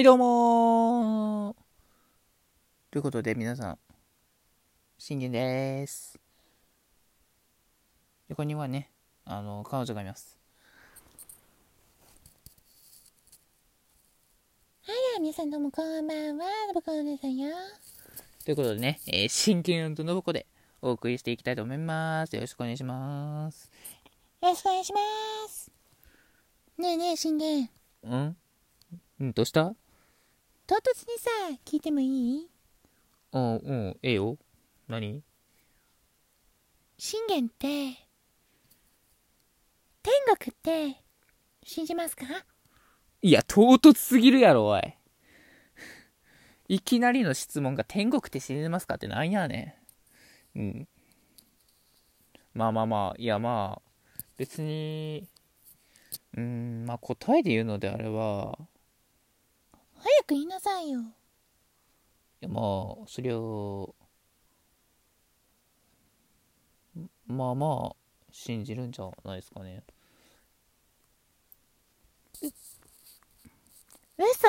[0.00, 1.56] はい、どうもー
[2.90, 3.78] ということで、皆さん、
[4.96, 6.18] 信玄でーす。
[8.30, 8.90] 横にはね、
[9.26, 10.38] あの、彼女がいます。
[14.86, 17.50] はい、皆さんどうもこんばんは、僕はお姉さんよ。
[18.46, 20.46] ということでね、えー、信玄と信子で
[20.80, 22.34] お送りしていきたいと思います。
[22.34, 23.70] よろしくお願いします。
[24.40, 24.98] よろしくお願いしま
[25.46, 25.70] す。
[26.78, 27.68] ねえねえ、信玄。
[28.04, 28.36] うん？
[29.24, 29.74] んどうした？
[30.70, 31.28] 唐突にさ、
[31.64, 32.48] 聞いてもいい？
[33.32, 34.38] うん、うん、ええよ。
[34.86, 35.20] 何？
[36.96, 37.66] 信玄って、
[40.00, 40.54] 天国っ
[40.94, 41.02] て、
[41.64, 42.24] 信じますか？
[43.20, 44.94] いや、唐突すぎるやろ、おい。
[46.68, 49.76] いきなりの質問が天国って信じますかってなんやね
[50.54, 50.58] ん。
[50.60, 50.88] うん。
[52.54, 55.26] まあまあまあ、いやまあ、別に、
[56.34, 58.56] うーん、まあ答えで言うのであれば、
[60.46, 61.00] なさいよ。
[61.00, 61.04] い
[62.40, 63.34] やまあ、そりゃ、
[67.26, 67.96] まあまあ、
[68.30, 69.82] 信じるんじゃないですかね。
[74.18, 74.48] 嘘。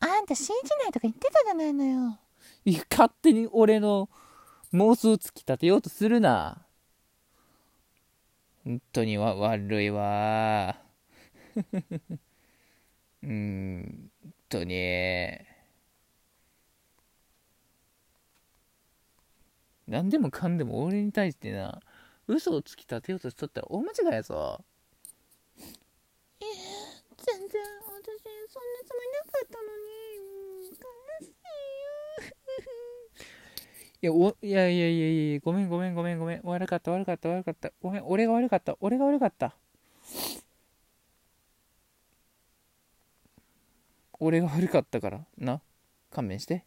[0.00, 2.18] あんた信じないとか言ってたじゃないのよ。
[2.64, 4.08] いや勝手に俺の
[4.72, 6.66] 妄想突き立てようとするな。
[8.64, 10.76] 本当にわ悪いわ。
[13.24, 15.38] うーん、本当に。
[19.88, 21.80] 何でもかんでも俺に対してな、
[22.26, 24.64] 嘘を突き立てようとしとったら大間違いやぞ。
[26.40, 30.68] 全然、私、そんなつもりなかったのに。
[30.70, 31.32] 悲しい
[32.28, 32.54] よ。
[34.02, 36.40] いや、お、いやいやいやいやごめんごめんごめんごめん。
[36.44, 37.72] 悪かった悪かった悪かった。
[37.80, 38.76] ごめん、俺が悪かった。
[38.80, 39.56] 俺が悪かった。
[44.24, 45.26] 俺が悪かったから。
[45.36, 45.60] な。
[46.10, 46.64] 勘弁して。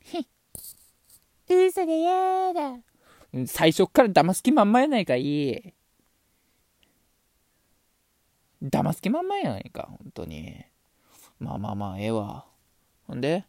[1.48, 2.80] 嘘でやだ。
[3.32, 5.74] うん最初っから騙す気まんまやないかい。
[8.62, 10.62] 騙す気まんまやないか、本当に。
[11.38, 12.44] まあまあまあ、ええわ。
[13.06, 13.46] ほんで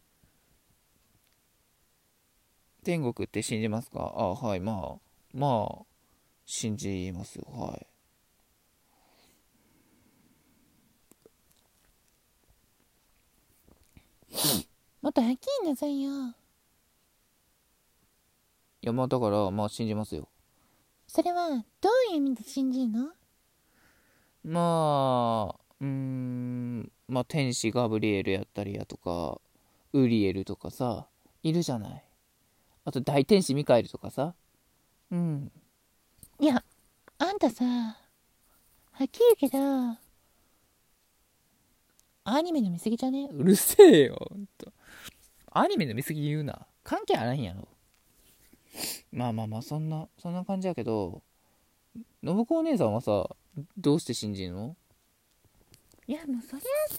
[2.82, 4.00] 天国って信じますか？
[4.16, 4.98] あはい、まあ、
[5.34, 5.84] まあ、
[6.46, 7.91] 信じますよ、はい。
[15.02, 16.10] もっとはっきりなさいよ。
[16.28, 16.34] い
[18.82, 20.28] や、まあだから、まあ信じますよ。
[21.06, 23.10] それは、どういう意味で信じるの？
[24.44, 29.40] まあ、うーん、まあ天使ガブリエルやったりやとか、
[29.92, 31.06] ウリエルとかさ、
[31.42, 32.04] いるじゃない。
[32.84, 34.34] あと大天使ミカエルとかさ。
[35.10, 35.52] うん。
[36.40, 36.64] いや、
[37.18, 37.94] あんたさ、は
[39.04, 39.58] っきり言うけど、
[42.24, 43.28] アニメの見過ぎじゃね？
[43.32, 44.72] うるせえよ、ほんと。
[45.50, 46.66] アニメの見過ぎ言うな。
[46.84, 47.68] 関係あらんやろ。
[49.12, 51.22] まあまあまあ、そんな、そんな感じやけど、
[52.24, 53.28] 信子お姉さんはさ、
[53.76, 54.76] どうして信じるの？
[56.06, 56.96] いや、もうそりゃさ、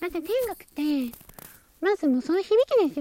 [0.00, 0.28] だって天
[0.74, 1.18] 国って、
[1.80, 2.94] まずもうその響きないし、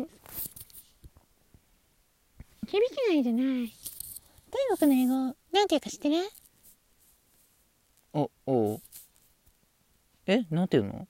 [2.67, 3.43] 響きないじゃない。
[3.43, 6.15] 天国の英語、なんていうか知ってる？
[8.13, 8.81] お、おう。
[10.27, 11.07] えなんていうの？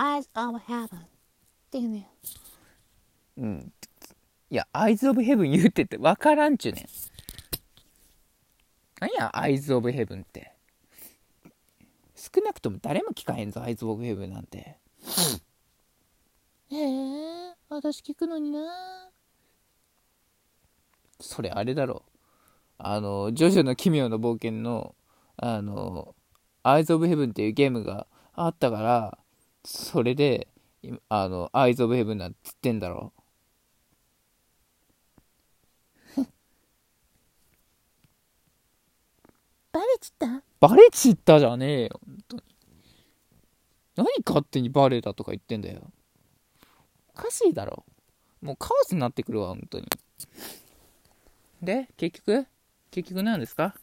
[0.00, 1.08] ?Eyes of Heaven っ
[1.70, 2.04] ていうのよ。
[3.36, 3.72] うん。
[4.48, 6.86] いや、アイズ・オブ・ヘブン言うてって分からんちゅうねん。
[9.00, 10.54] 何や、アイズ・オブ・ヘブンって。
[12.16, 14.78] 少なくとも誰も聞かへんぞ、アイズ・オブ・ヘブンなんて。
[16.70, 19.10] へえ、私聞くのにな。
[21.20, 22.04] それあれだろ。
[22.78, 24.94] あの、ジョジョの奇妙な冒険の、
[25.36, 26.14] あの、
[26.62, 29.18] アイズ・オブ・ヘブンっていうゲームがあったから、
[29.64, 30.48] それで、
[30.82, 33.12] いあの、アイズ・オブ・ヘブンなんつってんだろ。
[39.72, 40.42] バレちった？
[40.60, 42.42] バレちったじゃねえよ、本当に。
[43.96, 45.92] 何勝手にバレたとか言ってんだよ。
[47.08, 47.84] おかしいだろ。
[48.40, 49.86] もうカオスになってくるわ、本当に。
[51.62, 52.46] で、結局？
[52.90, 53.74] 結局何ですか？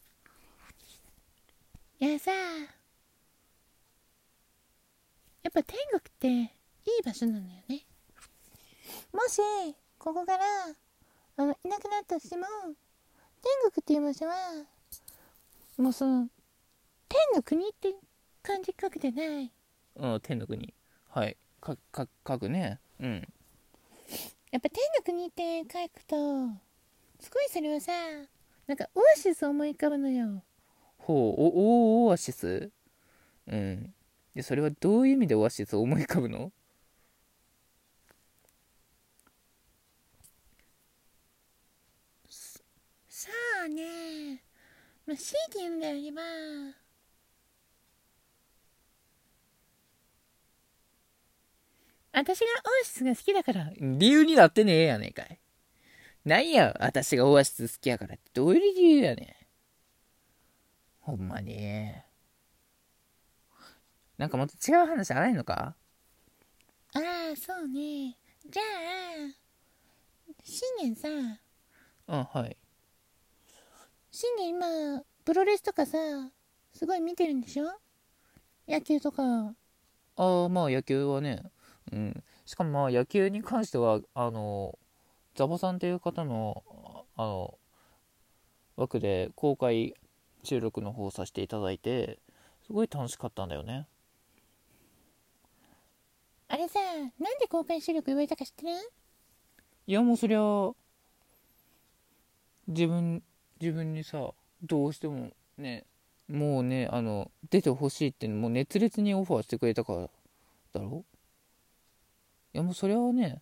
[2.00, 2.68] いやさ、やっ
[5.57, 7.86] ぱ天国っていい場所なのよね。
[9.12, 9.42] もし、
[9.98, 10.45] ここから、
[11.38, 14.36] あの、いなくなったとしても、天国っていう場所は、
[15.77, 16.30] もうその、
[17.09, 17.95] 天の国って
[18.44, 19.51] 感じかけてない。
[19.95, 20.74] うん、天の国。
[21.09, 21.36] はい。
[21.59, 22.80] か、か、書くね。
[23.00, 23.27] うん。
[24.51, 26.15] やっぱ天の国って書くと、
[27.19, 27.92] すごいそれはさ、
[28.68, 30.44] なんかオアシスを思い浮かぶのよ。
[31.00, 32.69] ほう、お、お、オアシス？
[33.48, 33.94] うん。
[34.38, 36.51] で、それはどういう意味でオアシスを思い浮かぶの？
[43.10, 43.30] そ
[43.66, 44.44] うね
[45.07, 46.22] まあ強いて言うんであれば
[52.13, 55.40] 私がオアシスが好きだから理由になってねえやねんかい。
[56.25, 59.45] なんや、私がオアシス好きやからってどういう理由やねん。
[61.00, 61.92] ほんまに。
[64.18, 65.75] なんかもっと違う話あらへんのか？
[66.94, 68.18] ああそうね
[68.50, 68.66] じゃあ
[70.44, 72.58] 新年さうん、はい。
[74.12, 75.98] 新年今プロレスとかさ
[76.74, 77.66] すごい見てるんでしょ？
[78.68, 79.24] 野球とか
[80.16, 81.44] ああ、まあ野球はね、
[81.92, 82.24] うん。
[82.46, 84.78] しかもまあ野球に関しては、あの、
[85.36, 86.64] ザボさんという方の、
[87.16, 87.60] あの、
[88.75, 89.94] 枠で公開
[90.44, 92.19] 収録の方をさせていただいて、
[92.66, 93.88] すごい楽しかったんだよね。
[96.50, 96.80] あれさ
[97.20, 98.70] なんで公開収録言われたか知ってる？
[99.86, 100.72] いやもうそりゃ、
[102.68, 103.24] 自分、
[103.60, 104.32] 自分にさ、
[104.64, 105.86] どうしてもね、
[106.28, 110.00] もうね、あの、出てほしいって、もう熱烈にオファーしてくれたから、
[110.74, 111.06] だろ？
[112.54, 113.42] いやもうそれはね、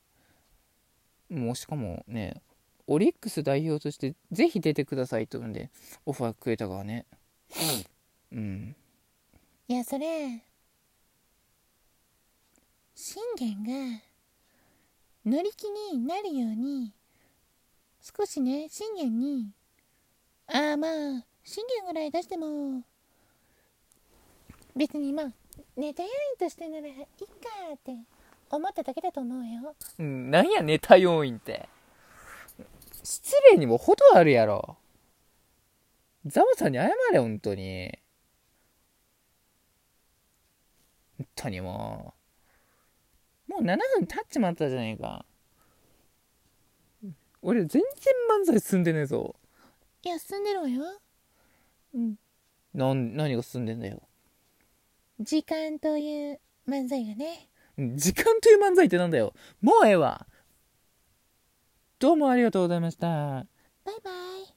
[1.30, 2.42] もうしかもね、
[2.86, 5.72] オリックス代表として、ぜひ出てくださいと言うんで、
[6.06, 7.06] オファーくれたからね。
[8.32, 8.76] うん。
[9.68, 10.44] いやそれ
[12.96, 14.02] 信玄が
[15.26, 16.94] 乗り気になるように
[18.02, 19.52] 少しね信玄に
[20.48, 20.92] ああまあ
[21.44, 22.82] 信玄ぐらい出しても
[24.76, 25.26] 別にまあ
[25.76, 27.04] ネタ要員としてならいいか
[27.74, 27.98] って
[28.50, 31.68] 思っただけだと思うようん、なんやネタ要員って。
[33.04, 34.78] 失礼にも程あるやろ。
[36.26, 37.92] ザボさんに謝れ、本当に。
[41.18, 42.25] 本当にもう。
[43.56, 45.26] もう7分経っちまったじゃねえか。
[47.42, 47.82] 俺全然
[48.44, 49.36] 漫才進んでねえぞ。
[50.04, 50.84] いや進んでるわよ
[52.74, 54.02] なん、何が進んでんだよ。
[55.20, 59.34] 時間という漫才がねうん時間という漫才ってなんだよ。
[59.62, 60.28] もうええわ。
[62.00, 63.08] どうもありがとうございました。
[63.08, 64.55] バイバイ